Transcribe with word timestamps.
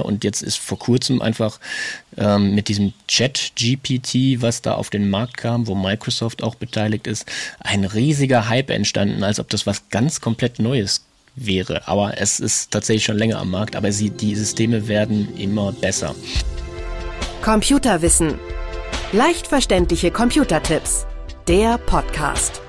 Und 0.00 0.24
jetzt 0.24 0.42
ist 0.42 0.56
vor 0.56 0.78
kurzem 0.78 1.20
einfach 1.20 1.60
ähm, 2.16 2.54
mit 2.54 2.68
diesem 2.68 2.94
Chat-GPT, 3.08 4.40
was 4.40 4.62
da 4.62 4.72
auf 4.72 4.88
den 4.88 5.10
Markt 5.10 5.36
kam, 5.36 5.66
wo 5.66 5.74
Microsoft 5.74 6.42
auch 6.42 6.54
beteiligt 6.54 7.06
ist, 7.06 7.26
ein 7.60 7.84
riesiger 7.84 8.48
Hype 8.48 8.70
entstanden, 8.70 9.22
als 9.22 9.38
ob 9.38 9.50
das 9.50 9.66
was 9.66 9.90
ganz 9.90 10.22
komplett 10.22 10.60
Neues 10.60 11.04
wäre. 11.36 11.86
Aber 11.88 12.16
es 12.18 12.40
ist 12.40 12.70
tatsächlich 12.70 13.04
schon 13.04 13.18
länger 13.18 13.38
am 13.38 13.50
Markt, 13.50 13.76
aber 13.76 13.92
sie, 13.92 14.08
die 14.08 14.34
Systeme 14.34 14.88
werden 14.88 15.36
immer 15.36 15.72
besser. 15.72 16.14
Computerwissen. 17.42 18.38
Leicht 19.12 19.46
verständliche 19.46 20.10
Computertipps. 20.10 21.04
Der 21.48 21.76
Podcast. 21.76 22.62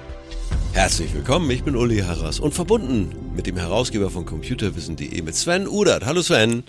Herzlich 0.74 1.14
willkommen, 1.14 1.50
ich 1.52 1.64
bin 1.64 1.78
Uli 1.78 2.00
Harras 2.00 2.42
und 2.42 2.54
verbunden 2.54 3.16
mit 3.34 3.48
dem 3.48 3.55
Herausgeber 3.55 4.10
von 4.10 4.26
Computerwissen.de 4.26 5.21
mit 5.21 5.36
Sven 5.36 5.70
Udert. 5.70 6.05
Hallo 6.05 6.21
Sven. 6.21 6.64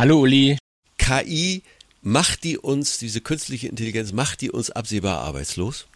Hallo 0.00 0.20
Uli. 0.20 0.56
KI, 0.96 1.62
macht 2.00 2.44
die 2.44 2.56
uns, 2.56 2.96
diese 2.96 3.20
künstliche 3.20 3.68
Intelligenz, 3.68 4.12
macht 4.12 4.40
die 4.40 4.50
uns 4.50 4.70
absehbar 4.70 5.18
arbeitslos? 5.18 5.88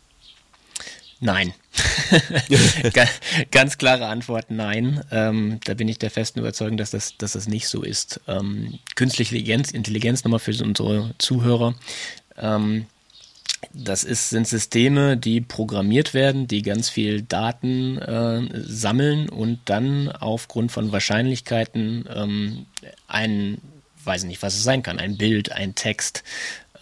Nein. 1.21 1.55
Ganz 3.51 3.79
klare 3.79 4.09
Antwort, 4.09 4.51
nein. 4.51 5.03
Ähm, 5.11 5.59
da 5.65 5.73
bin 5.73 5.89
ich 5.89 5.99
der 5.99 6.11
festen 6.11 6.41
Überzeugung, 6.41 6.77
dass 6.77 6.91
das, 6.91 7.17
dass 7.17 7.33
das 7.33 7.49
nicht 7.49 7.67
so 7.67 7.83
ist. 7.83 8.21
Ähm, 8.29 8.79
künstliche 8.95 9.37
Intelligenz, 9.37 9.71
Intelligenz 9.71 10.23
nochmal 10.23 10.39
für 10.39 10.63
unsere 10.63 11.15
Zuhörer. 11.17 11.75
Ähm, 12.37 12.85
das 13.73 14.05
ist, 14.05 14.29
sind 14.29 14.47
Systeme, 14.47 15.17
die 15.17 15.41
programmiert 15.41 16.13
werden, 16.13 16.47
die 16.47 16.61
ganz 16.61 16.91
viel 16.91 17.23
Daten 17.23 17.97
äh, 17.97 18.43
sammeln 18.53 19.31
und 19.31 19.61
dann 19.65 20.11
aufgrund 20.11 20.73
von 20.73 20.93
Wahrscheinlichkeiten 20.93 22.07
ähm, 22.15 22.67
einen 23.09 23.63
weiß 24.07 24.23
ich 24.23 24.29
nicht, 24.29 24.43
was 24.43 24.55
es 24.55 24.63
sein 24.63 24.83
kann, 24.83 24.99
ein 24.99 25.17
Bild, 25.17 25.53
ein 25.53 25.75
Text, 25.75 26.23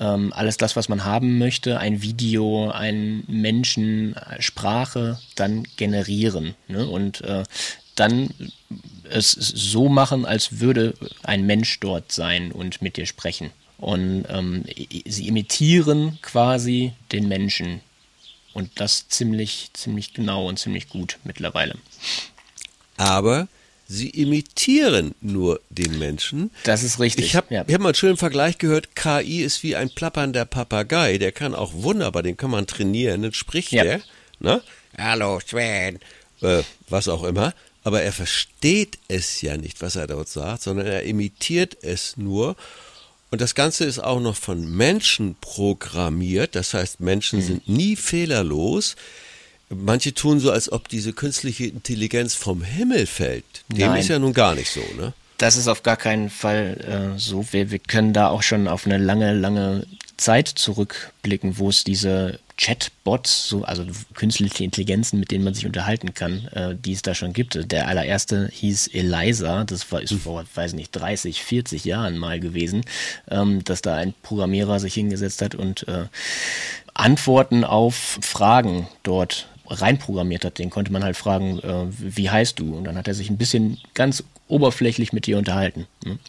ähm, 0.00 0.32
alles 0.34 0.56
das, 0.56 0.76
was 0.76 0.88
man 0.88 1.04
haben 1.04 1.38
möchte, 1.38 1.78
ein 1.78 2.02
Video, 2.02 2.70
ein 2.70 3.24
Menschen, 3.28 4.16
Sprache, 4.38 5.18
dann 5.36 5.64
generieren 5.76 6.54
ne? 6.68 6.86
und 6.86 7.20
äh, 7.22 7.44
dann 7.94 8.30
es 9.08 9.30
so 9.32 9.88
machen, 9.88 10.24
als 10.24 10.60
würde 10.60 10.94
ein 11.22 11.44
Mensch 11.46 11.78
dort 11.80 12.10
sein 12.10 12.50
und 12.50 12.82
mit 12.82 12.96
dir 12.96 13.06
sprechen. 13.06 13.50
Und 13.78 14.24
ähm, 14.28 14.64
sie 15.06 15.26
imitieren 15.26 16.18
quasi 16.22 16.92
den 17.10 17.28
Menschen. 17.28 17.80
Und 18.54 18.70
das 18.80 19.08
ziemlich, 19.08 19.70
ziemlich 19.72 20.14
genau 20.14 20.48
und 20.48 20.58
ziemlich 20.58 20.88
gut 20.88 21.18
mittlerweile. 21.24 21.74
Aber 22.96 23.48
sie 23.92 24.08
imitieren 24.08 25.14
nur 25.20 25.60
den 25.68 25.98
Menschen. 25.98 26.50
Das 26.64 26.82
ist 26.82 26.98
richtig. 26.98 27.26
Ich 27.26 27.36
habe 27.36 27.54
ja. 27.54 27.60
hab 27.60 27.68
mal 27.80 27.88
einen 27.88 27.94
schönen 27.94 28.16
Vergleich 28.16 28.58
gehört, 28.58 28.96
KI 28.96 29.42
ist 29.42 29.62
wie 29.62 29.76
ein 29.76 29.90
plappernder 29.90 30.46
Papagei, 30.46 31.18
der 31.18 31.32
kann 31.32 31.54
auch 31.54 31.72
wunderbar, 31.74 32.22
den 32.22 32.36
kann 32.36 32.50
man 32.50 32.66
trainieren, 32.66 33.22
dann 33.22 33.34
spricht 33.34 33.70
ja. 33.72 33.84
der, 33.84 34.00
ne? 34.40 34.62
Hallo 34.96 35.40
Sven, 35.40 35.98
äh, 36.40 36.62
was 36.88 37.08
auch 37.08 37.22
immer, 37.24 37.54
aber 37.84 38.02
er 38.02 38.12
versteht 38.12 38.98
es 39.08 39.42
ja 39.42 39.56
nicht, 39.56 39.82
was 39.82 39.96
er 39.96 40.06
dort 40.06 40.28
sagt, 40.28 40.62
sondern 40.62 40.86
er 40.86 41.02
imitiert 41.02 41.76
es 41.82 42.16
nur. 42.16 42.56
Und 43.30 43.40
das 43.40 43.54
Ganze 43.54 43.84
ist 43.84 43.98
auch 43.98 44.20
noch 44.20 44.36
von 44.36 44.74
Menschen 44.74 45.36
programmiert, 45.40 46.54
das 46.54 46.74
heißt, 46.74 47.00
Menschen 47.00 47.40
mhm. 47.40 47.44
sind 47.44 47.68
nie 47.68 47.96
fehlerlos. 47.96 48.96
Manche 49.74 50.14
tun 50.14 50.40
so, 50.40 50.50
als 50.50 50.70
ob 50.70 50.88
diese 50.88 51.12
künstliche 51.12 51.66
Intelligenz 51.66 52.34
vom 52.34 52.62
Himmel 52.62 53.06
fällt. 53.06 53.44
Dem 53.68 53.88
Nein. 53.88 54.00
ist 54.00 54.08
ja 54.08 54.18
nun 54.18 54.32
gar 54.32 54.54
nicht 54.54 54.70
so, 54.70 54.82
ne? 54.96 55.12
Das 55.38 55.56
ist 55.56 55.66
auf 55.66 55.82
gar 55.82 55.96
keinen 55.96 56.30
Fall 56.30 57.14
äh, 57.16 57.18
so. 57.18 57.44
Wir, 57.50 57.70
wir 57.70 57.80
können 57.80 58.12
da 58.12 58.28
auch 58.28 58.42
schon 58.42 58.68
auf 58.68 58.86
eine 58.86 58.98
lange, 58.98 59.34
lange 59.34 59.86
Zeit 60.16 60.46
zurückblicken, 60.46 61.58
wo 61.58 61.68
es 61.68 61.82
diese 61.82 62.38
Chatbots, 62.56 63.48
so, 63.48 63.64
also 63.64 63.84
künstliche 64.14 64.62
Intelligenzen, 64.62 65.18
mit 65.18 65.32
denen 65.32 65.42
man 65.42 65.54
sich 65.54 65.66
unterhalten 65.66 66.14
kann, 66.14 66.46
äh, 66.52 66.76
die 66.76 66.92
es 66.92 67.02
da 67.02 67.14
schon 67.14 67.32
gibt. 67.32 67.72
Der 67.72 67.88
allererste 67.88 68.48
hieß 68.52 68.88
Eliza, 68.88 69.64
das 69.64 69.90
war, 69.90 70.00
ist 70.00 70.12
vor, 70.12 70.44
weiß 70.54 70.74
nicht, 70.74 70.92
30, 70.92 71.42
40 71.42 71.84
Jahren 71.84 72.18
mal 72.18 72.38
gewesen, 72.38 72.84
ähm, 73.28 73.64
dass 73.64 73.82
da 73.82 73.96
ein 73.96 74.14
Programmierer 74.22 74.78
sich 74.78 74.94
hingesetzt 74.94 75.42
hat 75.42 75.56
und 75.56 75.88
äh, 75.88 76.04
Antworten 76.94 77.64
auf 77.64 78.18
Fragen 78.20 78.86
dort 79.02 79.48
reinprogrammiert 79.80 80.44
hat. 80.44 80.58
Den 80.58 80.70
konnte 80.70 80.92
man 80.92 81.04
halt 81.04 81.16
fragen, 81.16 81.58
äh, 81.60 81.86
wie 81.88 82.30
heißt 82.30 82.58
du? 82.58 82.76
Und 82.76 82.84
dann 82.84 82.96
hat 82.96 83.08
er 83.08 83.14
sich 83.14 83.30
ein 83.30 83.38
bisschen 83.38 83.78
ganz 83.94 84.24
oberflächlich 84.48 85.12
mit 85.12 85.26
dir 85.26 85.38
unterhalten. 85.38 85.86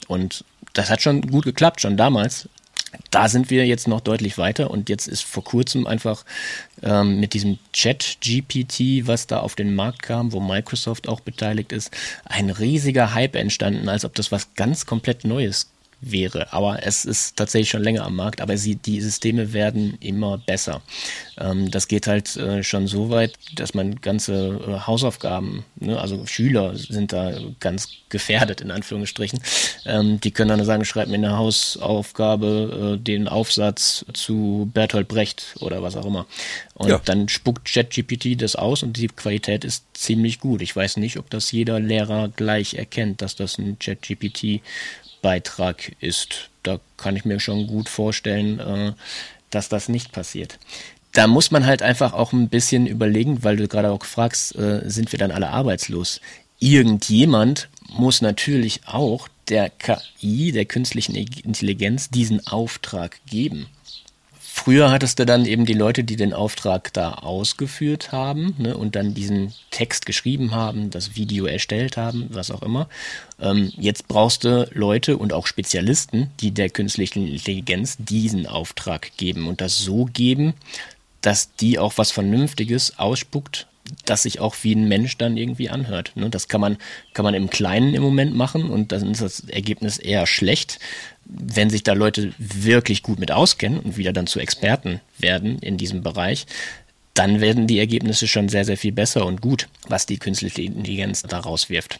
Und 0.08 0.46
das 0.74 0.90
hat 0.90 1.02
schon 1.02 1.22
gut 1.22 1.44
geklappt, 1.44 1.82
schon 1.82 1.98
damals. 1.98 2.50
Da 3.10 3.28
sind 3.28 3.50
wir 3.50 3.66
jetzt 3.66 3.88
noch 3.88 4.02
deutlich 4.02 4.38
weiter 4.38 4.70
und 4.70 4.88
jetzt 4.88 5.08
ist 5.08 5.24
vor 5.24 5.44
kurzem 5.44 5.88
einfach 5.88 6.26
ähm, 6.84 7.20
mit 7.20 7.34
diesem 7.34 7.58
Chat-GPT, 7.74 9.08
was 9.08 9.26
da 9.26 9.40
auf 9.40 9.56
den 9.56 9.74
Markt 9.74 10.04
kam, 10.04 10.32
wo 10.32 10.40
Microsoft 10.40 11.08
auch 11.08 11.20
beteiligt 11.20 11.72
ist, 11.72 11.92
ein 12.26 12.52
riesiger 12.52 13.16
Hype 13.16 13.36
entstanden, 13.36 13.90
als 13.90 14.06
ob 14.06 14.14
das 14.14 14.32
was 14.32 14.54
ganz 14.54 14.86
komplett 14.86 15.26
Neues 15.26 15.72
wäre. 16.12 16.52
Aber 16.54 16.86
es 16.86 17.06
ist 17.06 17.38
tatsächlich 17.38 17.70
schon 17.70 17.84
länger 17.84 18.06
am 18.06 18.16
Markt, 18.16 18.42
aber 18.42 18.58
sie, 18.58 18.76
die 18.76 19.02
Systeme 19.02 19.54
werden 19.54 19.98
immer 20.00 20.38
besser. 20.38 20.82
Ähm, 21.38 21.72
das 21.72 21.88
geht 21.88 22.08
halt 22.08 22.36
äh, 22.38 22.64
schon 22.64 22.88
so 22.88 23.10
weit, 23.10 23.34
dass 23.56 23.74
man 23.74 24.02
ganze 24.02 24.60
äh, 24.68 24.88
Hausaufgaben, 24.88 25.66
ne, 25.76 26.00
also 26.00 26.26
Schüler 26.26 26.76
sind 26.76 27.14
da 27.14 27.34
ganz 27.60 27.90
gefährdet, 28.10 28.62
in 28.62 28.72
Anführungsstrichen. 28.72 29.40
Ähm, 29.86 30.20
die 30.20 30.32
können 30.32 30.50
dann 30.50 30.66
sagen, 30.66 30.86
schreib 30.86 31.08
mir 31.08 31.16
eine 31.16 31.38
Hausaufgabe, 31.38 32.98
äh, 32.98 33.04
den 33.04 33.28
Aufsatz 33.28 34.06
zu 34.14 34.70
Bertolt 34.74 35.08
Brecht 35.08 35.56
oder 35.60 35.82
was 35.82 35.96
auch 35.96 36.06
immer. 36.06 36.26
Und 36.76 36.90
ja. 36.90 37.02
dann 37.04 37.30
spuckt 37.30 37.72
ChatGPT 37.72 38.42
das 38.42 38.56
aus 38.56 38.84
und 38.84 38.98
die 38.98 39.08
Qualität 39.08 39.64
ist 39.64 39.86
ziemlich 39.94 40.40
gut. 40.40 40.62
Ich 40.62 40.76
weiß 40.76 40.98
nicht, 40.98 41.18
ob 41.18 41.30
das 41.30 41.52
jeder 41.52 41.80
Lehrer 41.80 42.30
gleich 42.30 42.76
erkennt, 42.76 43.22
dass 43.22 43.36
das 43.36 43.58
ein 43.58 43.78
ChatGPT 43.80 44.62
Beitrag 45.24 45.96
ist. 46.00 46.52
Da 46.62 46.80
kann 46.98 47.16
ich 47.16 47.26
mir 47.26 47.40
schon 47.40 47.66
gut 47.66 47.90
vorstellen, 47.90 48.60
äh, 48.60 48.94
dass 49.50 49.70
das 49.70 49.90
nicht 49.90 50.12
passiert. 50.12 50.60
Da 51.14 51.26
muss 51.26 51.50
man 51.50 51.66
halt 51.66 51.82
einfach 51.82 52.14
auch 52.14 52.34
ein 52.34 52.50
bisschen 52.50 52.86
überlegen, 52.86 53.44
weil 53.44 53.58
du 53.58 53.68
gerade 53.68 53.92
auch 53.92 54.06
fragst, 54.06 54.56
äh, 54.56 54.82
sind 54.86 55.12
wir 55.12 55.18
dann 55.20 55.32
alle 55.32 55.50
arbeitslos? 55.50 56.22
Irgendjemand 56.60 57.70
muss 57.90 58.22
natürlich 58.22 58.82
auch 58.86 59.28
der 59.50 59.70
KI, 59.70 60.52
der 60.52 60.66
künstlichen 60.66 61.16
Intelligenz, 61.16 62.10
diesen 62.10 62.46
Auftrag 62.48 63.20
geben. 63.26 63.68
Früher 64.64 64.92
hattest 64.92 65.20
du 65.20 65.26
dann 65.26 65.46
eben 65.46 65.66
die 65.66 65.74
Leute, 65.74 66.06
die 66.06 66.16
den 66.16 66.32
Auftrag 66.34 66.94
da 66.94 67.16
ausgeführt 67.16 68.14
haben 68.14 68.56
ne, 68.58 68.78
und 68.78 68.96
dann 68.96 69.14
diesen 69.14 69.54
Text 69.72 70.06
geschrieben 70.06 70.56
haben, 70.56 70.90
das 70.90 71.18
Video 71.18 71.48
erstellt 71.48 71.98
haben, 71.98 72.30
was 72.30 72.50
auch 72.50 72.62
immer. 72.62 72.88
Ähm, 73.42 73.74
jetzt 73.76 74.08
brauchst 74.08 74.46
du 74.46 74.70
Leute 74.72 75.18
und 75.18 75.34
auch 75.34 75.48
Spezialisten, 75.48 76.32
die 76.40 76.52
der 76.52 76.70
künstlichen 76.70 77.28
Intelligenz 77.28 77.98
diesen 78.00 78.48
Auftrag 78.48 79.12
geben 79.18 79.50
und 79.50 79.60
das 79.60 79.80
so 79.80 80.06
geben, 80.06 80.54
dass 81.20 81.54
die 81.56 81.78
auch 81.78 81.98
was 81.98 82.12
Vernünftiges 82.12 82.98
ausspuckt, 82.98 83.68
das 84.06 84.24
sich 84.24 84.40
auch 84.40 84.56
wie 84.62 84.76
ein 84.76 84.88
Mensch 84.88 85.18
dann 85.18 85.38
irgendwie 85.38 85.70
anhört. 85.70 86.14
Ne? 86.16 86.30
Das 86.30 86.48
kann 86.48 86.62
man, 86.62 86.78
kann 87.14 87.24
man 87.24 87.34
im 87.34 87.50
Kleinen 87.50 87.94
im 87.94 88.02
Moment 88.02 88.36
machen 88.36 88.70
und 88.70 88.92
dann 88.92 89.12
ist 89.12 89.22
das 89.22 89.42
Ergebnis 89.42 89.98
eher 89.98 90.26
schlecht 90.26 90.80
wenn 91.26 91.70
sich 91.70 91.84
da 91.84 91.94
Leute 91.94 92.34
wirklich 92.38 93.04
gut 93.04 93.20
mit 93.20 93.32
auskennen 93.32 93.80
und 93.80 93.98
wieder 93.98 94.14
dann 94.14 94.28
zu 94.28 94.40
Experten 94.40 95.00
werden 95.18 95.60
in 95.60 95.78
diesem 95.78 96.04
Bereich, 96.04 96.46
dann 97.14 97.42
werden 97.42 97.68
die 97.68 97.78
Ergebnisse 97.78 98.28
schon 98.28 98.50
sehr, 98.50 98.66
sehr 98.66 98.78
viel 98.78 98.92
besser 98.92 99.26
und 99.26 99.40
gut, 99.40 99.68
was 99.88 100.08
die 100.08 100.18
künstliche 100.18 100.64
Intelligenz 100.64 101.22
da 101.22 101.40
rauswirft. 101.40 102.00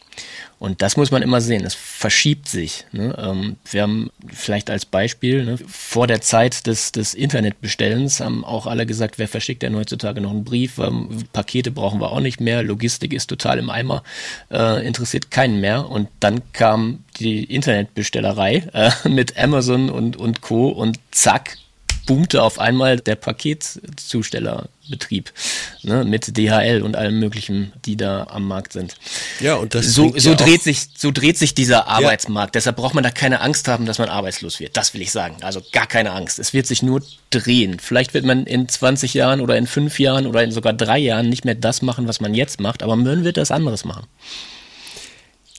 Und 0.58 0.82
das 0.82 0.96
muss 0.96 1.12
man 1.12 1.22
immer 1.22 1.40
sehen. 1.40 1.64
Es 1.64 1.74
verschiebt 1.74 2.48
sich. 2.48 2.84
Ne? 2.90 3.14
Ähm, 3.18 3.56
wir 3.70 3.82
haben 3.82 4.10
vielleicht 4.32 4.70
als 4.70 4.84
Beispiel, 4.86 5.44
ne, 5.44 5.58
vor 5.68 6.08
der 6.08 6.20
Zeit 6.20 6.66
des, 6.66 6.90
des 6.90 7.14
Internetbestellens 7.14 8.18
haben 8.18 8.44
auch 8.44 8.66
alle 8.66 8.86
gesagt, 8.86 9.18
wer 9.18 9.28
verschickt 9.28 9.62
denn 9.62 9.76
heutzutage 9.76 10.20
noch 10.20 10.30
einen 10.30 10.44
Brief? 10.44 10.78
Ähm, 10.78 11.08
Pakete 11.32 11.70
brauchen 11.70 12.00
wir 12.00 12.10
auch 12.10 12.20
nicht 12.20 12.40
mehr. 12.40 12.64
Logistik 12.64 13.12
ist 13.12 13.28
total 13.28 13.58
im 13.58 13.70
Eimer, 13.70 14.02
äh, 14.50 14.84
interessiert 14.84 15.30
keinen 15.30 15.60
mehr. 15.60 15.88
Und 15.88 16.08
dann 16.18 16.42
kam 16.52 17.04
die 17.20 17.44
Internetbestellerei 17.44 18.68
äh, 18.72 18.90
mit 19.08 19.38
Amazon 19.38 19.90
und, 19.90 20.16
und 20.16 20.40
Co. 20.40 20.70
und 20.70 20.98
zack, 21.12 21.56
boomte 22.06 22.42
auf 22.42 22.58
einmal 22.58 22.98
der 22.98 23.14
Paketzustellerbetrieb 24.84 25.32
ne, 25.82 26.04
mit 26.04 26.36
DHL 26.36 26.82
und 26.82 26.96
allem 26.96 27.18
möglichen, 27.18 27.72
die 27.84 27.96
da 27.96 28.26
am 28.30 28.46
Markt 28.46 28.72
sind. 28.72 28.96
Ja, 29.40 29.56
und 29.56 29.74
das 29.74 29.86
so, 29.86 30.12
so 30.16 30.30
ja 30.30 30.36
dreht 30.36 30.62
sich 30.62 30.88
so 30.96 31.10
dreht 31.10 31.38
sich 31.38 31.54
dieser 31.54 31.88
Arbeitsmarkt. 31.88 32.54
Ja. 32.54 32.60
Deshalb 32.60 32.76
braucht 32.76 32.94
man 32.94 33.04
da 33.04 33.10
keine 33.10 33.40
Angst 33.40 33.68
haben, 33.68 33.86
dass 33.86 33.98
man 33.98 34.08
arbeitslos 34.08 34.60
wird. 34.60 34.76
Das 34.76 34.94
will 34.94 35.02
ich 35.02 35.12
sagen. 35.12 35.36
Also 35.42 35.62
gar 35.72 35.86
keine 35.86 36.12
Angst. 36.12 36.38
Es 36.38 36.52
wird 36.52 36.66
sich 36.66 36.82
nur 36.82 37.02
drehen. 37.30 37.78
Vielleicht 37.80 38.14
wird 38.14 38.24
man 38.24 38.46
in 38.46 38.68
20 38.68 39.14
Jahren 39.14 39.40
oder 39.40 39.56
in 39.56 39.66
fünf 39.66 39.98
Jahren 39.98 40.26
oder 40.26 40.42
in 40.42 40.52
sogar 40.52 40.72
drei 40.72 40.98
Jahren 40.98 41.28
nicht 41.28 41.44
mehr 41.44 41.54
das 41.54 41.82
machen, 41.82 42.08
was 42.08 42.20
man 42.20 42.34
jetzt 42.34 42.60
macht, 42.60 42.82
aber 42.82 42.96
man 42.96 43.24
wird 43.24 43.36
das 43.36 43.50
anderes 43.50 43.84
machen. 43.84 44.06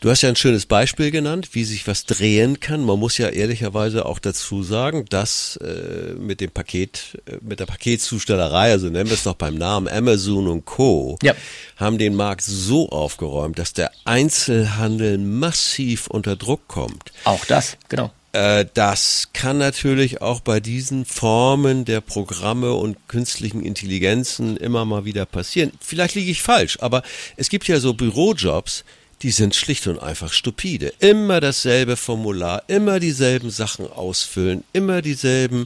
Du 0.01 0.09
hast 0.09 0.21
ja 0.23 0.29
ein 0.29 0.35
schönes 0.35 0.65
Beispiel 0.65 1.09
genannt, 1.09 1.49
wie 1.53 1.63
sich 1.63 1.87
was 1.87 2.03
drehen 2.03 2.59
kann. 2.59 2.83
Man 2.83 2.99
muss 2.99 3.17
ja 3.17 3.29
ehrlicherweise 3.29 4.05
auch 4.05 4.19
dazu 4.19 4.61
sagen, 4.61 5.05
dass 5.09 5.57
äh, 5.57 6.13
mit 6.19 6.41
dem 6.41 6.51
Paket, 6.51 7.17
äh, 7.25 7.37
mit 7.41 7.61
der 7.61 7.65
Paketzustellerei, 7.65 8.71
also 8.71 8.87
nennen 8.87 9.09
wir 9.09 9.15
es 9.15 9.23
doch 9.23 9.35
beim 9.35 9.55
Namen 9.55 9.87
Amazon 9.87 10.49
und 10.49 10.65
Co., 10.65 11.17
ja. 11.23 11.33
haben 11.77 11.97
den 11.97 12.13
Markt 12.13 12.43
so 12.43 12.89
aufgeräumt, 12.89 13.57
dass 13.57 13.71
der 13.71 13.89
Einzelhandel 14.03 15.17
massiv 15.17 16.07
unter 16.07 16.35
Druck 16.35 16.67
kommt. 16.67 17.13
Auch 17.23 17.45
das, 17.45 17.77
genau. 17.87 18.11
Äh, 18.33 18.65
das 18.73 19.29
kann 19.31 19.57
natürlich 19.57 20.21
auch 20.21 20.41
bei 20.41 20.59
diesen 20.59 21.05
Formen 21.05 21.85
der 21.85 22.01
Programme 22.01 22.73
und 22.73 22.97
künstlichen 23.07 23.61
Intelligenzen 23.61 24.57
immer 24.57 24.83
mal 24.83 25.05
wieder 25.05 25.25
passieren. 25.25 25.71
Vielleicht 25.79 26.15
liege 26.15 26.31
ich 26.31 26.41
falsch, 26.41 26.77
aber 26.81 27.01
es 27.37 27.47
gibt 27.47 27.69
ja 27.69 27.79
so 27.79 27.93
Bürojobs, 27.93 28.83
die 29.25 29.31
sind 29.31 29.55
schlicht 29.55 29.87
und 29.87 29.97
einfach 29.97 30.31
stupide. 30.31 30.93
Immer 30.99 31.41
dasselbe 31.41 31.95
Formular, 31.95 32.61
immer 32.67 32.99
dieselben 32.99 33.49
Sachen 33.49 33.91
ausfüllen, 33.91 34.63
immer 34.71 35.01
dieselben. 35.01 35.65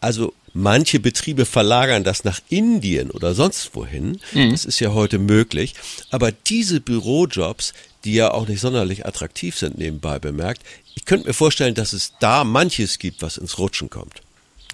Also 0.00 0.34
manche 0.52 0.98
Betriebe 0.98 1.44
verlagern 1.44 2.02
das 2.02 2.24
nach 2.24 2.40
Indien 2.48 3.12
oder 3.12 3.36
sonst 3.36 3.70
wohin. 3.76 4.18
Mhm. 4.32 4.50
Das 4.50 4.64
ist 4.64 4.80
ja 4.80 4.94
heute 4.94 5.20
möglich. 5.20 5.74
Aber 6.10 6.32
diese 6.32 6.80
Bürojobs, 6.80 7.72
die 8.02 8.14
ja 8.14 8.32
auch 8.32 8.48
nicht 8.48 8.58
sonderlich 8.58 9.06
attraktiv 9.06 9.56
sind, 9.56 9.78
nebenbei 9.78 10.18
bemerkt, 10.18 10.62
ich 10.96 11.04
könnte 11.04 11.28
mir 11.28 11.34
vorstellen, 11.34 11.76
dass 11.76 11.92
es 11.92 12.14
da 12.18 12.42
manches 12.42 12.98
gibt, 12.98 13.22
was 13.22 13.36
ins 13.36 13.58
Rutschen 13.58 13.90
kommt 13.90 14.22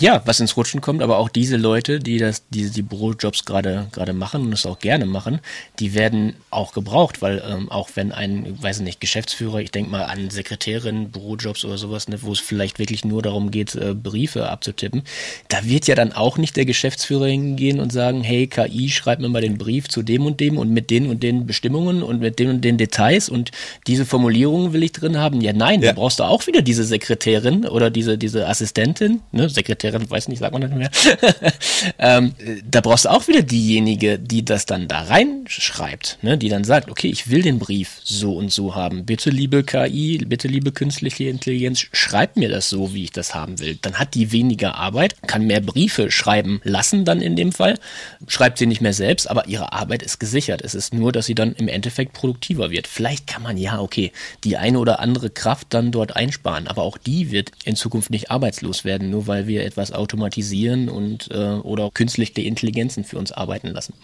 ja, 0.01 0.21
was 0.25 0.41
ins 0.41 0.57
Rutschen 0.57 0.81
kommt, 0.81 1.03
aber 1.03 1.19
auch 1.19 1.29
diese 1.29 1.57
Leute, 1.57 2.01
die 2.01 2.19
das, 2.19 2.49
die, 2.49 2.69
die 2.69 2.83
Bürojobs 2.83 3.45
gerade 3.45 3.87
gerade 3.93 4.13
machen 4.13 4.43
und 4.43 4.53
es 4.53 4.67
auch 4.67 4.81
gerne 4.81 5.07
machen, 5.07 5.39
die 5.79 5.95
werden 5.95 6.35
auch 6.51 6.73
gebraucht, 6.73 7.23
weil 7.23 7.41
ähm, 7.49 7.71
auch 7.71 7.91
wenn 7.95 8.11
ein, 8.11 8.61
weiß 8.61 8.81
nicht, 8.81 9.01
Geschäftsführer, 9.01 9.61
ich 9.61 9.71
denke 9.71 9.93
mal 9.93 10.03
an 10.03 10.31
Sekretärin, 10.31 11.11
Bürojobs 11.11 11.65
oder 11.65 11.79
sowas, 11.79 12.09
ne, 12.09 12.19
wo 12.23 12.33
es 12.33 12.41
vielleicht 12.41 12.81
wirklich 12.81 13.05
nur 13.05 13.23
darum 13.23 13.53
geht, 13.53 13.77
äh, 13.77 13.95
Briefe 13.95 14.49
abzutippen, 14.49 15.05
da 15.49 15.65
wird 15.65 15.87
ja 15.87 15.95
dann 15.95 16.13
auch 16.13 16.39
nicht 16.39 16.57
der 16.57 16.65
Geschäftsführer 16.65 17.27
hingehen 17.27 17.79
und 17.79 17.93
sagen, 17.93 18.25
hey 18.25 18.49
KI, 18.49 18.91
schreib 18.91 19.21
mir 19.21 19.29
mal 19.29 19.43
den 19.43 19.59
Brief 19.59 19.89
zu 19.89 20.03
dem 20.03 20.27
und 20.27 20.41
dem 20.41 20.59
und 20.59 20.71
mit 20.71 20.91
den 20.91 21.07
und 21.09 21.23
den 21.23 21.47
Bestimmungen 21.47 22.03
und 22.03 22.21
mit 22.21 22.41
den 22.41 22.51
und 22.51 22.63
den 22.63 22.79
Details 22.79 23.29
und 23.29 23.53
diese 23.87 24.07
Formulierungen 24.07 24.73
will 24.73 24.83
ich 24.83 24.91
drin 24.91 25.19
haben. 25.19 25.41
Ja, 25.41 25.53
nein, 25.53 25.83
ja. 25.83 25.93
da 25.93 26.01
brauchst 26.01 26.19
du 26.19 26.25
auch 26.25 26.49
wieder 26.49 26.63
diese 26.63 26.83
Sekretärin 26.83 27.65
oder 27.65 27.91
diese 27.91 28.19
diese 28.19 28.49
Assistentin, 28.49 29.21
ne, 29.31 29.49
Sekretärin 29.49 29.84
Sekretärin, 29.85 30.11
weiß 30.11 30.29
nicht, 30.29 30.39
sagt 30.39 30.53
man 30.53 30.63
nicht 30.63 30.75
mehr. 30.75 30.91
ähm, 31.99 32.35
da 32.69 32.81
brauchst 32.81 33.05
du 33.05 33.11
auch 33.11 33.29
wieder 33.29 33.43
diejenige, 33.43 34.19
die 34.19 34.45
das 34.45 34.67
dann 34.67 34.89
da 34.89 35.03
reinschreibt, 35.03 36.19
ne? 36.23 36.39
die 36.39 36.49
dann 36.49 36.65
sagt, 36.65 36.91
okay, 36.91 37.09
ich 37.09 37.31
will 37.31 37.43
den 37.43 37.59
Brief 37.59 38.01
so 38.03 38.35
und 38.37 38.51
so 38.51 38.75
haben. 38.75 39.05
Bitte, 39.05 39.31
liebe 39.31 39.63
KI, 39.65 40.19
bitte, 40.27 40.49
liebe 40.49 40.73
künstliche 40.73 41.25
Intelligenz, 41.25 41.87
schreib 41.93 42.37
mir 42.37 42.49
das 42.49 42.69
so, 42.69 42.95
wie 42.95 43.05
ich 43.05 43.13
das 43.13 43.35
haben 43.35 43.59
will. 43.61 43.79
Dann 43.81 43.95
hat 43.95 44.15
die 44.15 44.33
weniger 44.33 44.77
Arbeit, 44.77 45.17
kann 45.27 45.47
mehr 45.47 45.61
Briefe 45.61 46.11
schreiben 46.11 46.61
lassen 46.65 47.05
dann 47.05 47.21
in 47.21 47.37
dem 47.37 47.53
Fall, 47.53 47.79
schreibt 48.27 48.59
sie 48.59 48.67
nicht 48.67 48.81
mehr 48.81 48.95
selbst, 48.95 49.31
aber 49.31 49.47
ihre 49.49 49.73
Arbeit 49.73 50.03
ist 50.03 50.19
gesichert. 50.19 50.63
Es 50.63 50.75
ist 50.75 50.95
nur, 50.95 51.13
dass 51.13 51.27
sie 51.27 51.35
dann 51.35 51.53
im 51.53 51.69
Endeffekt 51.69 52.13
produktiver 52.13 52.71
wird. 52.71 52.87
Vielleicht 52.87 53.27
kann 53.27 53.43
man 53.43 53.57
ja, 53.57 53.81
okay, 53.81 54.13
die 54.45 54.57
eine 54.57 54.79
oder 54.79 55.01
andere 55.01 55.31
Kraft 55.31 55.69
dann 55.71 55.93
dort 55.93 56.17
einsparen, 56.17 56.67
aber 56.67 56.83
auch 56.83 56.99
die 56.99 57.31
wird 57.31 57.53
in 57.65 57.77
Zukunft 57.77 58.11
nicht 58.11 58.31
arbeitslos 58.31 58.85
werden, 58.85 59.11
nur 59.11 59.27
weil 59.27 59.47
wir 59.47 59.65
etwas 59.75 59.93
automatisieren 59.93 60.89
und 60.89 61.31
äh, 61.31 61.37
oder 61.37 61.91
künstliche 61.93 62.41
Intelligenzen 62.41 63.05
für 63.05 63.19
uns 63.19 63.33
arbeiten 63.33 63.69
lassen. 63.69 63.95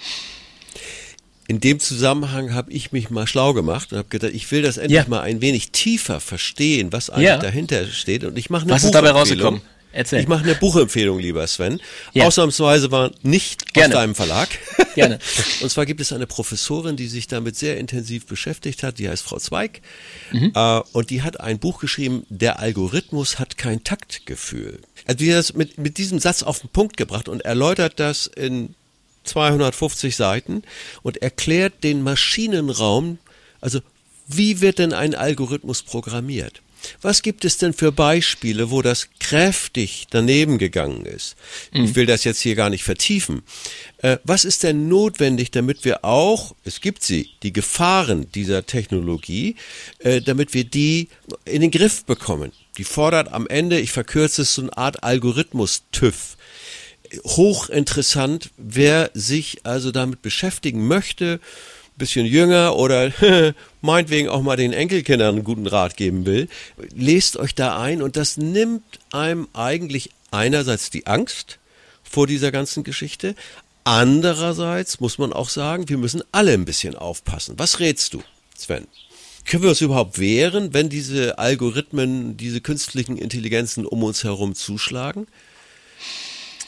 In 1.46 1.60
dem 1.60 1.80
Zusammenhang 1.80 2.54
habe 2.54 2.72
ich 2.72 2.92
mich 2.92 3.10
mal 3.10 3.26
schlau 3.26 3.54
gemacht 3.54 3.92
und 3.92 3.98
habe 3.98 4.08
gedacht, 4.08 4.32
ich 4.34 4.50
will 4.52 4.62
das 4.62 4.76
endlich 4.76 5.02
ja. 5.02 5.08
mal 5.08 5.22
ein 5.22 5.40
wenig 5.40 5.72
tiefer 5.72 6.20
verstehen, 6.20 6.92
was 6.92 7.10
eigentlich 7.10 7.26
ja. 7.26 7.38
dahinter 7.38 7.86
steht. 7.86 8.22
Und 8.22 8.38
ich 8.38 8.50
mache 8.50 8.62
eine 8.62 8.72
Was 8.72 8.84
ist 8.84 8.94
dabei 8.94 9.10
rausgekommen? 9.10 9.60
Erzähl. 9.92 10.20
Ich 10.20 10.28
mache 10.28 10.44
eine 10.44 10.54
Buchempfehlung, 10.54 11.18
lieber 11.18 11.46
Sven. 11.46 11.80
Ja. 12.12 12.26
Ausnahmsweise 12.26 12.92
war 12.92 13.10
nicht 13.22 13.74
Gerne. 13.74 13.94
aus 13.94 14.00
deinem 14.00 14.14
Verlag. 14.14 14.48
Gerne. 14.94 15.18
Und 15.60 15.70
zwar 15.70 15.84
gibt 15.84 16.00
es 16.00 16.12
eine 16.12 16.26
Professorin, 16.26 16.96
die 16.96 17.08
sich 17.08 17.26
damit 17.26 17.56
sehr 17.56 17.76
intensiv 17.78 18.26
beschäftigt 18.26 18.82
hat, 18.82 18.98
die 18.98 19.08
heißt 19.08 19.22
Frau 19.22 19.38
Zweig. 19.38 19.80
Mhm. 20.32 20.52
Äh, 20.54 20.80
und 20.92 21.10
die 21.10 21.22
hat 21.22 21.40
ein 21.40 21.58
Buch 21.58 21.80
geschrieben, 21.80 22.24
Der 22.28 22.60
Algorithmus 22.60 23.38
hat 23.38 23.58
kein 23.58 23.82
Taktgefühl. 23.82 24.80
Also 25.06 25.18
die 25.18 25.30
hat 25.30 25.38
das 25.38 25.54
mit, 25.54 25.78
mit 25.78 25.98
diesem 25.98 26.18
Satz 26.18 26.42
auf 26.42 26.60
den 26.60 26.70
Punkt 26.70 26.96
gebracht 26.96 27.28
und 27.28 27.40
erläutert 27.40 27.98
das 27.98 28.26
in 28.26 28.74
250 29.24 30.16
Seiten 30.16 30.62
und 31.02 31.18
erklärt 31.18 31.84
den 31.84 32.02
Maschinenraum, 32.02 33.18
also 33.60 33.80
wie 34.26 34.60
wird 34.60 34.78
denn 34.78 34.92
ein 34.92 35.14
Algorithmus 35.14 35.82
programmiert? 35.82 36.62
Was 37.02 37.22
gibt 37.22 37.44
es 37.44 37.58
denn 37.58 37.72
für 37.72 37.92
Beispiele, 37.92 38.70
wo 38.70 38.82
das 38.82 39.08
kräftig 39.18 40.06
daneben 40.10 40.58
gegangen 40.58 41.06
ist? 41.06 41.36
Mhm. 41.72 41.84
Ich 41.84 41.94
will 41.94 42.06
das 42.06 42.24
jetzt 42.24 42.40
hier 42.40 42.54
gar 42.54 42.70
nicht 42.70 42.84
vertiefen. 42.84 43.42
Äh, 43.98 44.18
was 44.24 44.44
ist 44.44 44.62
denn 44.62 44.88
notwendig, 44.88 45.50
damit 45.50 45.84
wir 45.84 46.04
auch, 46.04 46.54
es 46.64 46.80
gibt 46.80 47.02
sie, 47.02 47.30
die 47.42 47.52
Gefahren 47.52 48.30
dieser 48.32 48.66
Technologie, 48.66 49.56
äh, 49.98 50.20
damit 50.20 50.54
wir 50.54 50.64
die 50.64 51.08
in 51.44 51.60
den 51.60 51.70
Griff 51.70 52.04
bekommen? 52.04 52.52
Die 52.78 52.84
fordert 52.84 53.32
am 53.32 53.46
Ende, 53.46 53.80
ich 53.80 53.92
verkürze 53.92 54.42
es, 54.42 54.54
so 54.54 54.62
eine 54.62 54.76
Art 54.76 55.02
Algorithmus-TÜV 55.02 56.36
hochinteressant, 57.24 58.50
wer 58.56 59.10
sich 59.14 59.58
also 59.64 59.90
damit 59.90 60.22
beschäftigen 60.22 60.86
möchte, 60.86 61.40
bisschen 62.00 62.26
jünger 62.26 62.74
oder 62.74 63.12
meinetwegen 63.80 64.28
auch 64.28 64.42
mal 64.42 64.56
den 64.56 64.72
Enkelkindern 64.72 65.36
einen 65.36 65.44
guten 65.44 65.68
Rat 65.68 65.96
geben 65.96 66.26
will, 66.26 66.48
lest 66.96 67.36
euch 67.36 67.54
da 67.54 67.80
ein 67.80 68.02
und 68.02 68.16
das 68.16 68.36
nimmt 68.36 68.82
einem 69.12 69.46
eigentlich 69.52 70.10
einerseits 70.32 70.90
die 70.90 71.06
Angst 71.06 71.60
vor 72.02 72.26
dieser 72.26 72.50
ganzen 72.50 72.82
Geschichte, 72.82 73.36
andererseits 73.84 74.98
muss 74.98 75.18
man 75.18 75.32
auch 75.32 75.48
sagen, 75.48 75.88
wir 75.88 75.98
müssen 75.98 76.22
alle 76.32 76.52
ein 76.52 76.64
bisschen 76.64 76.96
aufpassen. 76.96 77.54
Was 77.58 77.78
rätst 77.78 78.14
du, 78.14 78.22
Sven? 78.56 78.88
Können 79.44 79.62
wir 79.62 79.70
uns 79.70 79.80
überhaupt 79.80 80.18
wehren, 80.18 80.74
wenn 80.74 80.88
diese 80.88 81.38
Algorithmen, 81.38 82.36
diese 82.36 82.60
künstlichen 82.60 83.16
Intelligenzen 83.16 83.86
um 83.86 84.02
uns 84.02 84.22
herum 84.24 84.54
zuschlagen? 84.54 85.26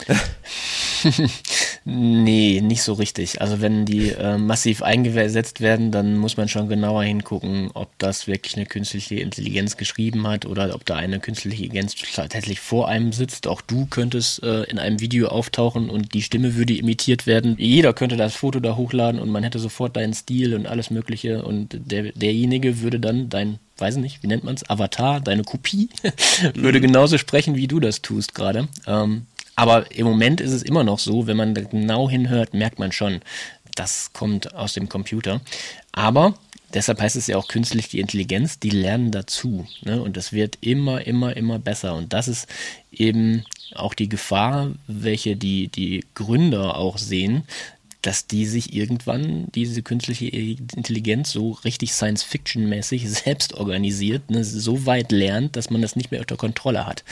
nee, 1.85 2.61
nicht 2.61 2.81
so 2.81 2.93
richtig. 2.93 3.41
Also 3.41 3.61
wenn 3.61 3.85
die 3.85 4.09
äh, 4.09 4.37
massiv 4.37 4.81
eingesetzt 4.81 5.61
werden, 5.61 5.91
dann 5.91 6.17
muss 6.17 6.37
man 6.37 6.47
schon 6.47 6.67
genauer 6.67 7.03
hingucken, 7.03 7.71
ob 7.73 7.97
das 7.99 8.27
wirklich 8.27 8.55
eine 8.55 8.65
künstliche 8.65 9.15
Intelligenz 9.15 9.77
geschrieben 9.77 10.27
hat 10.27 10.45
oder 10.45 10.73
ob 10.73 10.85
da 10.85 10.95
eine 10.95 11.19
künstliche 11.19 11.63
Intelligenz 11.63 11.95
tatsächlich 12.13 12.59
vor 12.59 12.87
einem 12.87 13.11
sitzt. 13.13 13.47
Auch 13.47 13.61
du 13.61 13.85
könntest 13.85 14.43
äh, 14.43 14.63
in 14.63 14.79
einem 14.79 14.99
Video 14.99 15.27
auftauchen 15.27 15.89
und 15.89 16.13
die 16.13 16.21
Stimme 16.21 16.55
würde 16.55 16.75
imitiert 16.75 17.27
werden. 17.27 17.55
Jeder 17.57 17.93
könnte 17.93 18.17
das 18.17 18.35
Foto 18.35 18.59
da 18.59 18.75
hochladen 18.75 19.19
und 19.19 19.29
man 19.29 19.43
hätte 19.43 19.59
sofort 19.59 19.95
deinen 19.95 20.13
Stil 20.13 20.55
und 20.55 20.67
alles 20.67 20.89
Mögliche 20.89 21.43
und 21.43 21.69
der, 21.73 22.11
derjenige 22.13 22.81
würde 22.81 22.99
dann 22.99 23.29
dein 23.29 23.59
weiß 23.77 23.97
nicht, 23.97 24.23
wie 24.23 24.27
nennt 24.27 24.43
man 24.43 24.55
es, 24.55 24.69
Avatar, 24.69 25.19
deine 25.19 25.43
Kopie, 25.43 25.89
würde 26.53 26.79
mhm. 26.79 26.83
genauso 26.83 27.17
sprechen, 27.17 27.55
wie 27.55 27.67
du 27.67 27.79
das 27.79 28.01
tust 28.01 28.35
gerade. 28.35 28.67
Ähm, 28.87 29.25
aber 29.55 29.91
im 29.91 30.05
Moment 30.05 30.41
ist 30.41 30.51
es 30.51 30.63
immer 30.63 30.83
noch 30.83 30.99
so, 30.99 31.27
wenn 31.27 31.37
man 31.37 31.53
genau 31.53 32.09
hinhört, 32.09 32.53
merkt 32.53 32.79
man 32.79 32.91
schon, 32.91 33.21
das 33.75 34.11
kommt 34.13 34.53
aus 34.55 34.73
dem 34.73 34.89
Computer. 34.89 35.41
Aber 35.91 36.35
deshalb 36.73 37.01
heißt 37.01 37.15
es 37.15 37.27
ja 37.27 37.37
auch 37.37 37.47
künstliche 37.47 37.99
Intelligenz, 37.99 38.59
die 38.59 38.69
lernen 38.69 39.11
dazu. 39.11 39.67
Ne? 39.83 40.01
Und 40.01 40.17
das 40.17 40.33
wird 40.33 40.57
immer, 40.61 41.05
immer, 41.05 41.35
immer 41.35 41.59
besser. 41.59 41.95
Und 41.95 42.13
das 42.13 42.27
ist 42.27 42.47
eben 42.91 43.45
auch 43.75 43.93
die 43.93 44.09
Gefahr, 44.09 44.71
welche 44.87 45.35
die, 45.35 45.67
die 45.67 46.05
Gründer 46.15 46.77
auch 46.77 46.97
sehen, 46.97 47.43
dass 48.03 48.27
die 48.27 48.45
sich 48.45 48.73
irgendwann, 48.73 49.47
diese 49.55 49.81
künstliche 49.81 50.27
Intelligenz, 50.27 51.31
so 51.31 51.51
richtig 51.63 51.93
Science-Fiction-mäßig 51.93 53.09
selbst 53.09 53.53
organisiert, 53.53 54.29
ne, 54.29 54.43
so 54.43 54.85
weit 54.85 55.11
lernt, 55.11 55.55
dass 55.55 55.69
man 55.69 55.81
das 55.81 55.95
nicht 55.95 56.11
mehr 56.11 56.19
unter 56.19 56.35
Kontrolle 56.35 56.85
hat. 56.85 57.03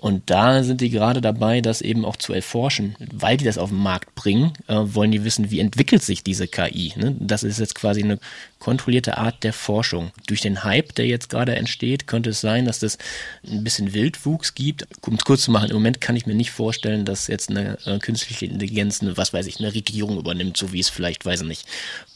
Und 0.00 0.30
da 0.30 0.64
sind 0.64 0.80
die 0.80 0.88
gerade 0.88 1.20
dabei, 1.20 1.60
das 1.60 1.82
eben 1.82 2.06
auch 2.06 2.16
zu 2.16 2.32
erforschen. 2.32 2.96
Weil 3.12 3.36
die 3.36 3.44
das 3.44 3.58
auf 3.58 3.68
den 3.68 3.82
Markt 3.82 4.14
bringen, 4.14 4.54
äh, 4.66 4.74
wollen 4.76 5.10
die 5.10 5.24
wissen, 5.24 5.50
wie 5.50 5.60
entwickelt 5.60 6.02
sich 6.02 6.24
diese 6.24 6.48
KI. 6.48 6.94
Ne? 6.96 7.14
Das 7.18 7.42
ist 7.42 7.58
jetzt 7.58 7.74
quasi 7.74 8.02
eine 8.02 8.18
kontrollierte 8.60 9.16
Art 9.18 9.42
der 9.42 9.52
Forschung. 9.52 10.12
Durch 10.26 10.42
den 10.42 10.62
Hype, 10.62 10.94
der 10.94 11.06
jetzt 11.06 11.30
gerade 11.30 11.56
entsteht, 11.56 12.06
könnte 12.06 12.30
es 12.30 12.40
sein, 12.40 12.66
dass 12.66 12.78
das 12.78 12.98
ein 13.44 13.64
bisschen 13.64 13.94
Wildwuchs 13.94 14.54
gibt. 14.54 14.86
Um 15.00 15.14
es 15.14 15.24
kurz 15.24 15.42
zu 15.42 15.50
machen, 15.50 15.70
im 15.70 15.76
Moment 15.76 16.00
kann 16.00 16.14
ich 16.14 16.26
mir 16.26 16.34
nicht 16.34 16.50
vorstellen, 16.52 17.04
dass 17.04 17.26
jetzt 17.26 17.50
eine 17.50 17.78
äh, 17.86 17.98
künstliche 17.98 18.44
Intelligenz, 18.46 19.00
eine, 19.00 19.16
was 19.16 19.32
weiß 19.32 19.46
ich, 19.46 19.58
eine 19.58 19.74
Regierung 19.74 20.18
übernimmt, 20.18 20.56
so 20.58 20.72
wie 20.72 20.80
es 20.80 20.90
vielleicht, 20.90 21.24
weiß 21.24 21.40
ich 21.40 21.48
nicht, 21.48 21.66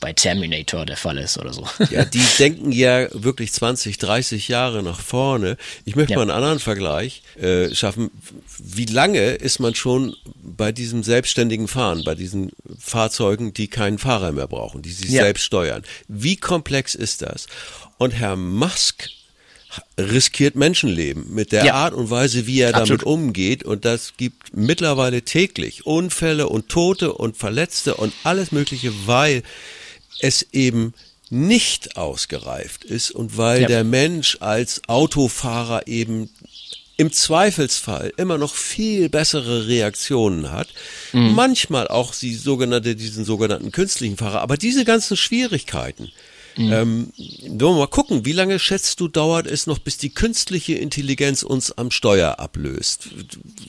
bei 0.00 0.12
Terminator 0.12 0.84
der 0.86 0.98
Fall 0.98 1.18
ist 1.18 1.38
oder 1.38 1.52
so. 1.52 1.66
Ja, 1.90 2.04
die 2.04 2.22
denken 2.38 2.72
ja 2.72 3.06
wirklich 3.12 3.52
20, 3.52 3.98
30 3.98 4.48
Jahre 4.48 4.82
nach 4.82 5.00
vorne. 5.00 5.56
Ich 5.84 5.96
möchte 5.96 6.12
ja. 6.12 6.18
mal 6.18 6.22
einen 6.22 6.30
anderen 6.32 6.58
Vergleich 6.58 7.22
äh, 7.40 7.74
schaffen. 7.74 8.10
Wie 8.58 8.84
lange 8.86 9.20
ist 9.32 9.60
man 9.60 9.74
schon 9.74 10.14
bei 10.42 10.72
diesem 10.72 11.02
selbstständigen 11.02 11.68
Fahren, 11.68 12.02
bei 12.04 12.14
diesen 12.14 12.50
Fahrzeugen, 12.78 13.54
die 13.54 13.68
keinen 13.68 13.98
Fahrer 13.98 14.32
mehr 14.32 14.46
brauchen, 14.46 14.82
die 14.82 14.92
sich 14.92 15.10
Ja. 15.10 15.22
selbst 15.22 15.42
steuern. 15.44 15.82
Wie 16.08 16.34
komplex 16.37 16.95
ist 16.95 17.23
das? 17.23 17.47
Und 17.99 18.11
Herr 18.12 18.37
Musk 18.37 19.09
riskiert 19.99 20.55
Menschenleben 20.55 21.35
mit 21.35 21.50
der 21.53 21.64
Ja. 21.64 21.75
Art 21.75 21.95
und 21.95 22.09
Weise, 22.11 22.47
wie 22.47 22.61
er 22.61 22.69
Absolut. 22.75 22.88
damit 22.91 23.03
umgeht. 23.05 23.64
Und 23.64 23.85
das 23.85 24.14
gibt 24.17 24.57
mittlerweile 24.57 25.23
täglich 25.23 25.85
Unfälle 25.87 26.49
und 26.49 26.69
Tote 26.69 27.12
und 27.12 27.37
Verletzte 27.37 27.95
und 27.97 28.12
alles 28.23 28.53
Mögliche, 28.53 28.93
weil 29.07 29.43
es 30.21 30.47
eben 30.53 30.95
nicht 31.31 31.97
ausgereift 31.97 32.85
ist 32.85 33.11
und 33.11 33.37
weil 33.37 33.62
Ja. 33.62 33.67
der 33.69 33.83
Mensch 33.85 34.37
als 34.41 34.83
Autofahrer 34.88 35.87
eben 35.88 36.31
im 36.96 37.12
Zweifelsfall 37.12 38.12
immer 38.16 38.38
noch 38.38 38.54
viel 38.54 39.08
bessere 39.08 39.66
Reaktionen 39.66 40.52
hat. 40.52 40.68
Mhm. 41.12 41.34
Manchmal 41.34 41.88
auch 41.88 42.14
die 42.14 42.34
sogenannte, 42.34 42.94
diesen 42.94 43.24
sogenannten 43.24 43.72
künstlichen 43.72 44.16
Fahrer. 44.16 44.40
Aber 44.40 44.56
diese 44.56 44.84
ganzen 44.84 45.16
Schwierigkeiten, 45.16 46.10
Mhm. 46.56 46.72
ähm, 46.72 47.12
wollen 47.48 47.74
wir 47.74 47.80
mal 47.80 47.86
gucken, 47.88 48.24
wie 48.24 48.32
lange 48.32 48.58
schätzt 48.58 49.00
du, 49.00 49.08
dauert 49.08 49.46
es 49.46 49.66
noch, 49.66 49.78
bis 49.80 49.98
die 49.98 50.10
künstliche 50.10 50.74
Intelligenz 50.74 51.42
uns 51.42 51.72
am 51.72 51.90
Steuer 51.90 52.38
ablöst? 52.38 53.08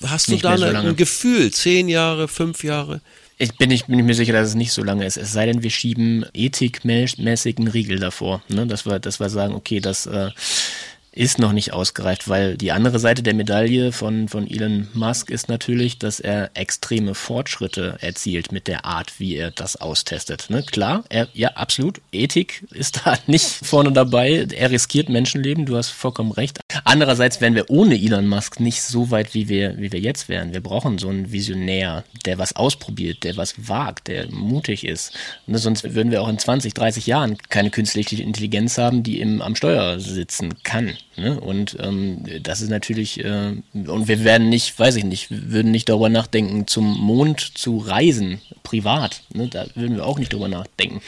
Hast 0.05 0.27
du 0.27 0.33
Nicht 0.33 0.45
da 0.45 0.57
so 0.57 0.65
eine, 0.65 0.79
ein 0.79 0.95
Gefühl? 0.95 1.51
Zehn 1.51 1.87
Jahre, 1.89 2.27
fünf 2.27 2.63
Jahre? 2.63 3.01
Ich 3.37 3.57
bin, 3.57 3.71
ich 3.71 3.85
bin 3.85 4.05
mir 4.05 4.15
sicher, 4.15 4.33
dass 4.33 4.49
es 4.49 4.55
nicht 4.55 4.71
so 4.71 4.83
lange 4.83 5.05
ist. 5.05 5.17
Es 5.17 5.33
sei 5.33 5.45
denn, 5.45 5.61
wir 5.61 5.69
schieben 5.69 6.25
ethikmäßigen 6.33 7.67
Riegel 7.67 7.99
davor. 7.99 8.43
Ne? 8.47 8.65
Dass, 8.67 8.85
wir, 8.85 8.99
dass 8.99 9.19
wir 9.19 9.29
sagen, 9.29 9.55
okay, 9.55 9.79
das 9.81 10.05
äh, 10.05 10.29
ist 11.15 11.39
noch 11.39 11.53
nicht 11.53 11.73
ausgereift, 11.73 12.27
weil 12.27 12.57
die 12.57 12.71
andere 12.71 12.99
Seite 12.99 13.23
der 13.23 13.33
Medaille 13.33 13.91
von, 13.91 14.27
von 14.27 14.49
Elon 14.49 14.87
Musk 14.93 15.29
ist 15.29 15.47
natürlich, 15.47 15.97
dass 15.97 16.19
er 16.19 16.51
extreme 16.53 17.15
Fortschritte 17.15 17.97
erzielt 18.01 18.51
mit 18.51 18.67
der 18.67 18.85
Art, 18.85 19.19
wie 19.19 19.35
er 19.35 19.51
das 19.51 19.77
austestet. 19.77 20.49
Ne? 20.49 20.63
Klar, 20.63 21.05
er, 21.09 21.29
ja, 21.33 21.49
absolut. 21.51 22.01
Ethik 22.11 22.65
ist 22.71 23.01
da 23.05 23.17
nicht 23.27 23.45
vorne 23.45 23.93
dabei. 23.93 24.45
Er 24.53 24.71
riskiert 24.71 25.07
Menschenleben, 25.07 25.65
du 25.65 25.77
hast 25.77 25.89
vollkommen 25.89 26.31
recht. 26.31 26.59
Andererseits 26.83 27.41
wären 27.41 27.55
wir 27.55 27.69
ohne 27.69 27.95
Elon 27.95 28.27
Musk 28.27 28.59
nicht 28.59 28.81
so 28.81 29.11
weit, 29.11 29.33
wie 29.33 29.49
wir, 29.49 29.77
wie 29.77 29.91
wir 29.91 29.99
jetzt 29.99 30.29
wären. 30.29 30.53
Wir 30.53 30.61
brauchen 30.61 30.97
so 30.97 31.09
einen 31.09 31.31
Visionär, 31.31 32.03
der 32.25 32.37
was 32.37 32.55
ausprobiert, 32.55 33.23
der 33.23 33.37
was 33.37 33.67
wagt, 33.67 34.07
der 34.07 34.31
mutig 34.31 34.85
ist. 34.85 35.13
Ne? 35.47 35.57
Sonst 35.57 35.95
würden 35.95 36.11
wir 36.11 36.21
auch 36.21 36.29
in 36.29 36.39
20, 36.39 36.73
30 36.73 37.07
Jahren 37.07 37.37
keine 37.49 37.69
künstliche 37.69 38.21
Intelligenz 38.21 38.77
haben, 38.77 39.03
die 39.03 39.19
im, 39.19 39.41
am 39.41 39.55
Steuer 39.55 39.99
sitzen 39.99 40.55
kann. 40.63 40.97
Ne? 41.17 41.39
Und 41.39 41.77
ähm, 41.79 42.23
das 42.41 42.61
ist 42.61 42.69
natürlich, 42.69 43.23
äh, 43.23 43.53
und 43.73 44.07
wir 44.07 44.23
werden 44.23 44.49
nicht, 44.49 44.77
weiß 44.77 44.95
ich 44.97 45.05
nicht, 45.05 45.27
würden 45.29 45.71
nicht 45.71 45.89
darüber 45.89 46.09
nachdenken, 46.09 46.67
zum 46.67 46.99
Mond 46.99 47.39
zu 47.39 47.77
reisen, 47.77 48.41
privat. 48.63 49.21
Ne? 49.33 49.47
Da 49.47 49.65
würden 49.75 49.95
wir 49.95 50.05
auch 50.05 50.19
nicht 50.19 50.33
drüber 50.33 50.47
nachdenken. 50.47 51.01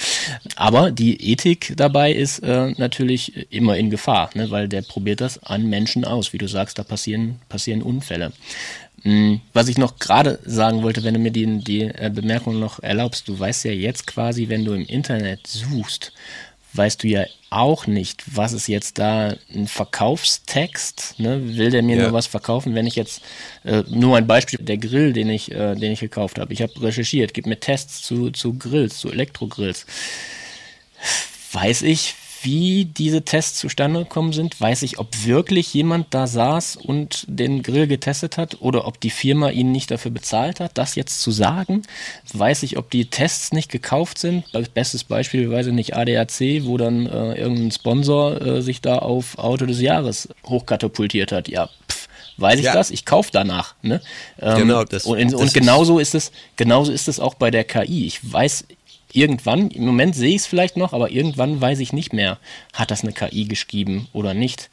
Aber 0.55 0.91
die 0.91 1.31
Ethik 1.31 1.73
dabei 1.75 2.11
ist 2.13 2.39
äh, 2.39 2.71
natürlich 2.77 3.51
immer 3.51 3.77
in 3.77 3.89
Gefahr, 3.89 4.29
ne? 4.33 4.49
weil 4.51 4.67
der 4.69 4.81
probiert 4.81 5.21
das 5.21 5.43
an 5.43 5.56
Menschen 5.65 6.05
aus. 6.05 6.33
Wie 6.33 6.37
du 6.37 6.47
sagst, 6.47 6.77
da 6.79 6.83
passieren, 6.83 7.39
passieren 7.49 7.81
Unfälle. 7.81 8.31
Mm, 9.03 9.35
Was 9.53 9.67
ich 9.67 9.77
noch 9.77 9.99
gerade 9.99 10.39
sagen 10.45 10.83
wollte, 10.83 11.03
wenn 11.03 11.13
du 11.13 11.19
mir 11.19 11.31
die, 11.31 11.59
die 11.59 11.81
äh, 11.83 12.11
Bemerkung 12.13 12.59
noch 12.59 12.79
erlaubst, 12.81 13.27
du 13.27 13.37
weißt 13.39 13.65
ja 13.65 13.71
jetzt 13.71 14.07
quasi, 14.07 14.49
wenn 14.49 14.65
du 14.65 14.73
im 14.73 14.85
Internet 14.85 15.45
suchst, 15.47 16.11
weißt 16.73 17.03
du 17.03 17.07
ja 17.07 17.25
auch 17.49 17.87
nicht, 17.87 18.23
was 18.35 18.53
ist 18.53 18.67
jetzt 18.67 18.97
da 18.99 19.35
ein 19.55 19.67
Verkaufstext, 19.67 21.15
ne? 21.17 21.55
will 21.57 21.69
der 21.71 21.81
mir 21.81 21.95
Ja. 21.95 22.03
nur 22.03 22.13
was 22.13 22.27
verkaufen, 22.27 22.75
wenn 22.75 22.87
ich 22.87 22.95
jetzt, 22.95 23.21
äh, 23.63 23.83
nur 23.89 24.17
ein 24.17 24.27
Beispiel, 24.27 24.59
der 24.59 24.77
Grill, 24.77 25.13
den 25.13 25.29
ich, 25.29 25.51
äh, 25.51 25.75
den 25.75 25.93
ich 25.93 26.01
gekauft 26.01 26.39
habe, 26.39 26.51
ich 26.53 26.61
habe 26.61 26.73
recherchiert, 26.81 27.33
gib 27.33 27.45
mir 27.45 27.59
Tests 27.59 28.01
zu, 28.01 28.31
zu 28.31 28.53
Grills, 28.55 28.97
zu 28.99 29.09
Elektrogrills, 29.11 29.85
weiß 31.53 31.83
ich, 31.83 32.15
wie 32.47 32.85
diese 32.85 33.23
Tests 33.23 33.59
zustande 33.59 33.99
gekommen 33.99 34.31
sind? 34.31 34.59
Weiß 34.61 34.81
ich, 34.83 34.99
ob 34.99 35.25
wirklich 35.25 35.73
jemand 35.73 36.07
da 36.13 36.25
saß 36.27 36.77
und 36.77 37.25
den 37.27 37.61
Grill 37.61 37.87
getestet 37.87 38.37
hat 38.37 38.61
oder 38.61 38.87
ob 38.87 39.01
die 39.01 39.09
Firma 39.09 39.49
ihn 39.49 39.73
nicht 39.73 39.91
dafür 39.91 40.11
bezahlt 40.11 40.61
hat, 40.61 40.77
das 40.77 40.95
jetzt 40.95 41.21
zu 41.21 41.31
sagen? 41.31 41.83
Weiß 42.33 42.63
ich, 42.63 42.77
ob 42.77 42.89
die 42.89 43.05
Tests 43.09 43.51
nicht 43.51 43.69
gekauft 43.69 44.17
sind? 44.17 44.45
Bestes 44.73 45.03
Beispiel, 45.03 45.51
weiß 45.51 45.67
ich 45.67 45.73
nicht, 45.73 45.95
ADAC, 45.95 46.63
wo 46.63 46.77
dann 46.77 47.05
äh, 47.05 47.33
irgendein 47.35 47.71
Sponsor 47.71 48.41
äh, 48.41 48.61
sich 48.61 48.79
da 48.81 48.99
auf 48.99 49.37
Auto 49.37 49.65
des 49.65 49.81
Jahres 49.81 50.29
hochkatapultiert 50.45 51.31
hat. 51.33 51.49
Ja, 51.49 51.67
pff, 51.91 52.07
weiß 52.37 52.59
ich 52.59 52.65
Ja. 52.65 52.73
das? 52.73 52.91
Ich 52.91 53.03
kaufe 53.05 53.29
danach. 53.33 53.75
Ne? 53.81 54.01
Ähm, 54.39 54.57
Genau, 54.59 54.83
das- 54.85 55.05
und, 55.05 55.17
in, 55.19 55.31
das 55.31 55.39
und 55.41 55.47
ist- 55.47 55.53
genauso 55.53 55.99
ist 55.99 56.15
es, 56.15 56.31
genauso 56.55 56.91
ist 56.93 57.07
es 57.07 57.19
auch 57.19 57.33
bei 57.33 57.51
der 57.51 57.65
KI. 57.65 58.05
Ich 58.07 58.19
weiß 58.31 58.65
irgendwann, 59.13 59.69
im 59.71 59.85
Moment 59.85 60.15
sehe 60.15 60.29
ich 60.29 60.41
es 60.41 60.47
vielleicht 60.47 60.77
noch, 60.77 60.93
aber 60.93 61.11
irgendwann 61.11 61.59
weiß 61.59 61.79
ich 61.79 61.93
nicht 61.93 62.13
mehr, 62.13 62.39
hat 62.73 62.91
das 62.91 63.03
eine 63.03 63.13
KI 63.13 63.45
geschrieben 63.45 64.07
oder 64.13 64.33
nicht. 64.33 64.69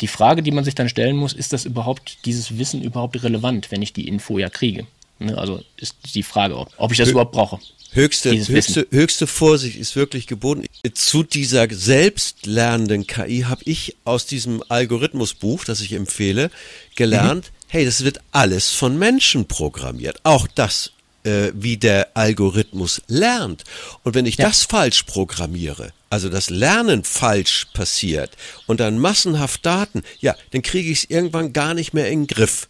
Die 0.00 0.08
Frage, 0.08 0.42
die 0.42 0.50
man 0.50 0.64
sich 0.64 0.74
dann 0.74 0.88
stellen 0.88 1.16
muss, 1.16 1.32
ist 1.32 1.52
das 1.52 1.64
überhaupt, 1.64 2.18
dieses 2.24 2.58
Wissen 2.58 2.82
überhaupt 2.82 3.22
relevant, 3.22 3.70
wenn 3.70 3.82
ich 3.82 3.92
die 3.92 4.08
Info 4.08 4.38
ja 4.38 4.50
kriege? 4.50 4.86
Ne, 5.20 5.38
also 5.38 5.62
ist 5.76 5.96
die 6.14 6.24
Frage, 6.24 6.56
ob, 6.56 6.92
ich 6.92 6.98
das 6.98 7.10
überhaupt 7.10 7.32
brauche. 7.32 7.60
Höchste, 7.92 8.32
höchste, 8.48 8.88
höchste 8.90 9.28
Vorsicht 9.28 9.76
ist 9.76 9.94
wirklich 9.94 10.26
geboten. 10.26 10.64
Zu 10.94 11.22
dieser 11.22 11.68
selbstlernenden 11.70 13.06
KI 13.06 13.42
habe 13.42 13.62
ich 13.66 13.94
aus 14.04 14.26
diesem 14.26 14.64
Algorithmusbuch, 14.68 15.64
das 15.64 15.80
ich 15.80 15.92
empfehle, 15.92 16.50
gelernt, 16.96 17.52
hey, 17.68 17.84
das 17.84 18.02
wird 18.02 18.18
alles 18.32 18.70
von 18.70 18.98
Menschen 18.98 19.46
programmiert. 19.46 20.18
Auch 20.24 20.48
das, 20.48 20.90
äh, 21.24 21.50
wie 21.54 21.76
der 21.76 22.16
Algorithmus 22.16 23.02
lernt. 23.08 23.64
Und 24.02 24.14
wenn 24.14 24.26
ich 24.26 24.36
Ja. 24.36 24.46
das 24.48 24.62
falsch 24.64 25.02
programmiere, 25.04 25.92
also 26.10 26.28
das 26.28 26.50
Lernen 26.50 27.02
falsch 27.04 27.66
passiert 27.74 28.30
und 28.66 28.80
dann 28.80 28.98
massenhaft 28.98 29.64
Daten, 29.66 30.02
ja, 30.20 30.34
dann 30.52 30.62
kriege 30.62 30.90
ich 30.90 30.98
es 31.04 31.10
irgendwann 31.10 31.52
gar 31.52 31.74
nicht 31.74 31.92
mehr 31.94 32.08
in 32.10 32.22
den 32.22 32.26
Griff. 32.28 32.68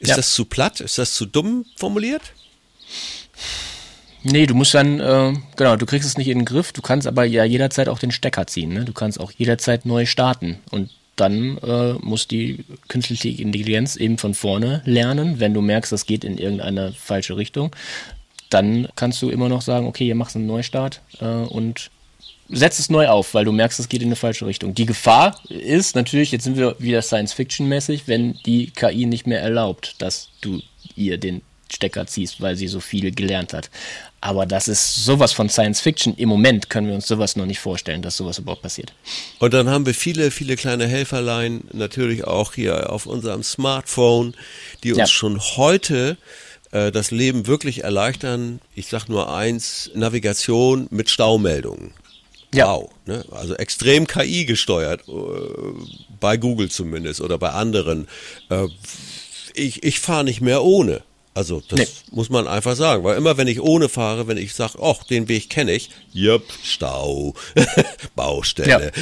Ist 0.00 0.08
Ja. 0.10 0.16
das 0.16 0.34
zu 0.34 0.44
platt? 0.44 0.80
Ist 0.80 0.98
das 0.98 1.14
zu 1.14 1.26
dumm 1.26 1.64
formuliert? 1.76 2.22
Nee, 4.24 4.46
du 4.46 4.54
musst 4.54 4.74
dann, 4.74 5.00
äh, 5.00 5.34
genau, 5.56 5.76
du 5.76 5.84
kriegst 5.86 6.08
es 6.08 6.16
nicht 6.16 6.28
in 6.28 6.38
den 6.40 6.44
Griff, 6.44 6.72
du 6.72 6.80
kannst 6.80 7.06
aber 7.08 7.24
ja 7.24 7.44
jederzeit 7.44 7.88
auch 7.88 7.98
den 7.98 8.12
Stecker 8.12 8.46
ziehen, 8.46 8.72
ne? 8.72 8.84
Du 8.84 8.92
kannst 8.92 9.18
auch 9.18 9.32
jederzeit 9.32 9.84
neu 9.84 10.06
starten 10.06 10.58
und 10.70 10.90
dann 11.22 11.56
äh, 11.58 11.92
muss 12.00 12.26
die 12.26 12.64
künstliche 12.88 13.28
Intelligenz 13.40 13.94
eben 13.94 14.18
von 14.18 14.34
vorne 14.34 14.82
lernen. 14.84 15.38
Wenn 15.38 15.54
du 15.54 15.60
merkst, 15.60 15.92
das 15.92 16.04
geht 16.04 16.24
in 16.24 16.36
irgendeine 16.36 16.92
falsche 16.92 17.36
Richtung, 17.36 17.70
dann 18.50 18.88
kannst 18.96 19.22
du 19.22 19.30
immer 19.30 19.48
noch 19.48 19.62
sagen, 19.62 19.86
okay, 19.86 20.04
hier 20.04 20.16
machst 20.16 20.34
du 20.34 20.40
einen 20.40 20.48
Neustart 20.48 21.00
äh, 21.20 21.26
und 21.26 21.92
setzt 22.48 22.80
es 22.80 22.90
neu 22.90 23.06
auf, 23.06 23.34
weil 23.34 23.44
du 23.44 23.52
merkst, 23.52 23.78
es 23.78 23.88
geht 23.88 24.02
in 24.02 24.08
eine 24.08 24.16
falsche 24.16 24.46
Richtung. 24.46 24.74
Die 24.74 24.84
Gefahr 24.84 25.40
ist 25.48 25.94
natürlich, 25.94 26.32
jetzt 26.32 26.42
sind 26.42 26.56
wir 26.56 26.74
wieder 26.80 27.00
Science-Fiction-mäßig, 27.00 28.08
wenn 28.08 28.34
die 28.44 28.70
KI 28.70 29.06
nicht 29.06 29.28
mehr 29.28 29.40
erlaubt, 29.40 30.02
dass 30.02 30.28
du 30.40 30.60
ihr 30.96 31.18
den 31.18 31.42
Stecker 31.72 32.06
ziehst, 32.06 32.40
weil 32.40 32.56
sie 32.56 32.68
so 32.68 32.80
viel 32.80 33.12
gelernt 33.12 33.52
hat. 33.52 33.70
Aber 34.20 34.46
das 34.46 34.68
ist 34.68 35.04
sowas 35.04 35.32
von 35.32 35.48
Science-Fiction. 35.48 36.14
Im 36.16 36.28
Moment 36.28 36.70
können 36.70 36.86
wir 36.86 36.94
uns 36.94 37.08
sowas 37.08 37.34
noch 37.34 37.46
nicht 37.46 37.58
vorstellen, 37.58 38.02
dass 38.02 38.16
sowas 38.16 38.38
überhaupt 38.38 38.62
passiert. 38.62 38.92
Und 39.40 39.52
dann 39.52 39.68
haben 39.68 39.84
wir 39.84 39.94
viele, 39.94 40.30
viele 40.30 40.56
kleine 40.56 40.86
Helferlein, 40.86 41.62
natürlich 41.72 42.24
auch 42.24 42.54
hier 42.54 42.90
auf 42.92 43.06
unserem 43.06 43.42
Smartphone, 43.42 44.34
die 44.84 44.92
uns 44.92 44.98
Ja. 44.98 45.06
schon 45.06 45.40
heute 45.40 46.16
äh, 46.70 46.92
das 46.92 47.10
Leben 47.10 47.46
wirklich 47.46 47.82
erleichtern. 47.84 48.60
Ich 48.74 48.86
sag 48.86 49.08
nur 49.08 49.34
eins, 49.34 49.90
Navigation 49.94 50.86
mit 50.90 51.10
Staumeldungen. 51.10 51.92
Ja. 52.54 52.66
Wow, 52.74 52.90
ne? 53.06 53.24
also 53.30 53.54
extrem 53.54 54.06
KI 54.06 54.44
gesteuert, 54.44 55.02
äh, 55.08 55.12
bei 56.20 56.36
Google 56.36 56.70
zumindest 56.70 57.20
oder 57.22 57.38
bei 57.38 57.50
anderen. 57.50 58.08
Äh, 58.50 58.66
ich 59.54 59.82
ich 59.82 60.00
fahre 60.00 60.24
nicht 60.24 60.40
mehr 60.40 60.62
ohne. 60.62 61.02
Also 61.34 61.62
das 61.66 61.78
Nee. 61.78 61.86
muss 62.10 62.28
man 62.28 62.46
einfach 62.46 62.76
sagen, 62.76 63.04
weil 63.04 63.16
immer 63.16 63.38
wenn 63.38 63.48
ich 63.48 63.58
ohne 63.62 63.88
fahre, 63.88 64.28
wenn 64.28 64.36
ich 64.36 64.52
sage, 64.52 64.74
ach, 64.82 65.02
den 65.04 65.28
Weg 65.28 65.48
kenne 65.48 65.72
ich, 65.72 65.88
jupp, 66.12 66.44
Stau, 66.62 67.34
Baustelle. 68.14 68.92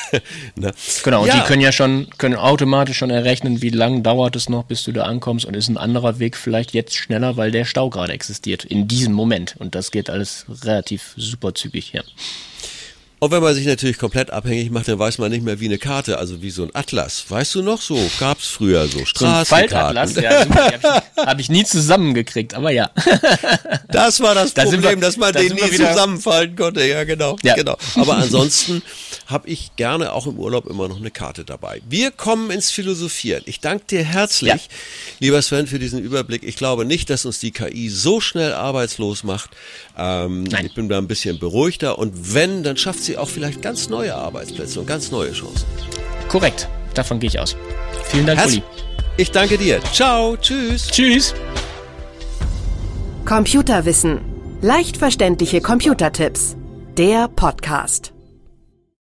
ne? 0.54 0.72
Genau, 1.02 1.22
und 1.22 1.26
Ja. 1.28 1.40
die 1.40 1.46
können 1.46 1.60
ja 1.62 1.72
schon, 1.72 2.08
können 2.18 2.36
automatisch 2.36 2.98
schon 2.98 3.10
errechnen, 3.10 3.60
wie 3.60 3.70
lang 3.70 4.04
dauert 4.04 4.36
es 4.36 4.48
noch, 4.48 4.64
bis 4.64 4.84
du 4.84 4.92
da 4.92 5.02
ankommst 5.02 5.46
und 5.46 5.54
ist 5.56 5.68
ein 5.68 5.76
anderer 5.78 6.20
Weg 6.20 6.36
vielleicht 6.36 6.74
jetzt 6.74 6.94
schneller, 6.94 7.36
weil 7.36 7.50
der 7.50 7.64
Stau 7.64 7.90
gerade 7.90 8.12
existiert, 8.12 8.64
in 8.64 8.86
diesem 8.86 9.12
Moment. 9.12 9.56
Und 9.58 9.74
das 9.74 9.90
geht 9.90 10.10
alles 10.10 10.46
relativ 10.62 11.14
super 11.16 11.54
zügig, 11.54 11.92
ja. 11.92 12.02
Und 13.22 13.30
wenn 13.32 13.42
man 13.42 13.54
sich 13.54 13.66
natürlich 13.66 13.98
komplett 13.98 14.30
abhängig 14.30 14.70
macht, 14.70 14.88
dann 14.88 14.98
weiß 14.98 15.18
man 15.18 15.30
nicht 15.30 15.44
mehr 15.44 15.60
wie 15.60 15.66
eine 15.66 15.76
Karte, 15.76 16.18
also 16.18 16.40
wie 16.40 16.50
so 16.50 16.62
ein 16.62 16.70
Atlas. 16.72 17.22
Weißt 17.28 17.54
du 17.54 17.62
noch 17.62 17.82
so? 17.82 17.98
Gab's 18.18 18.46
früher 18.48 18.88
so 18.88 19.00
So 19.00 19.04
Straßenkarten. 19.04 19.94
Faltatlas, 19.96 20.14
ja, 20.16 20.42
super, 20.44 20.64
hab 20.64 21.04
ich, 21.18 21.26
hab 21.26 21.38
ich 21.40 21.48
nie 21.50 21.64
zusammengekriegt, 21.64 22.54
aber 22.54 22.70
ja. 22.70 22.90
Das 23.88 24.20
war 24.20 24.34
das 24.34 24.54
Da 24.54 24.62
Problem, 24.64 24.82
wir- 24.82 24.96
dass 25.06 25.16
man 25.18 25.32
da 25.34 25.40
den 25.40 25.52
nie 25.54 25.70
wieder- 25.70 25.90
zusammenfalten 25.92 26.56
konnte. 26.56 26.84
Ja, 26.86 27.04
genau, 27.04 27.36
Ja. 27.42 27.54
genau. 27.56 27.76
Aber 27.96 28.16
ansonsten 28.16 28.82
habe 29.30 29.48
ich 29.48 29.76
gerne 29.76 30.12
auch 30.12 30.26
im 30.26 30.38
Urlaub 30.38 30.66
immer 30.66 30.88
noch 30.88 30.98
eine 30.98 31.10
Karte 31.10 31.44
dabei. 31.44 31.80
Wir 31.88 32.10
kommen 32.10 32.50
ins 32.50 32.70
Philosophieren. 32.70 33.42
Ich 33.46 33.60
danke 33.60 33.84
dir 33.86 34.04
herzlich, 34.04 34.52
ja. 34.52 34.58
lieber 35.20 35.40
Sven, 35.42 35.66
für 35.66 35.78
diesen 35.78 36.00
Überblick. 36.00 36.42
Ich 36.42 36.56
glaube 36.56 36.84
nicht, 36.84 37.10
dass 37.10 37.24
uns 37.24 37.38
die 37.38 37.50
KI 37.50 37.88
so 37.88 38.20
schnell 38.20 38.52
arbeitslos 38.52 39.24
macht. 39.24 39.50
Ähm, 39.96 40.44
ich 40.62 40.74
bin 40.74 40.88
da 40.88 40.98
ein 40.98 41.08
bisschen 41.08 41.38
beruhigter 41.38 41.98
und 41.98 42.34
wenn, 42.34 42.62
dann 42.62 42.76
schafft 42.76 43.02
sie 43.02 43.16
auch 43.16 43.28
vielleicht 43.28 43.62
ganz 43.62 43.88
neue 43.88 44.14
Arbeitsplätze 44.14 44.80
und 44.80 44.86
ganz 44.86 45.10
neue 45.10 45.32
Chancen. 45.32 45.66
Korrekt, 46.28 46.68
davon 46.94 47.20
gehe 47.20 47.28
ich 47.28 47.38
aus. 47.38 47.56
Vielen 48.10 48.26
Dank, 48.26 48.40
Herz 48.40 48.52
Uli. 48.52 48.62
Ich 49.16 49.30
danke 49.30 49.58
dir. 49.58 49.80
Ciao, 49.92 50.36
tschüss. 50.36 50.86
Tschüss. 50.88 51.34
Computerwissen. 53.24 54.20
Leicht 54.62 54.96
verständliche 54.96 55.60
Computertipps. 55.60 56.56
Der 56.96 57.28
Podcast. 57.28 58.12